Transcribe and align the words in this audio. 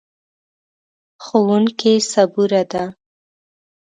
ښوونکې 1.23 1.93
صبوره 2.11 2.61
ده. 2.71 2.83